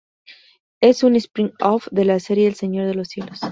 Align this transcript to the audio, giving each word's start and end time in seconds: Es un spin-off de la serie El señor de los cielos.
Es 0.81 1.03
un 1.03 1.15
spin-off 1.15 1.85
de 1.91 2.05
la 2.05 2.19
serie 2.19 2.47
El 2.47 2.55
señor 2.55 2.87
de 2.87 2.95
los 2.95 3.09
cielos. 3.09 3.39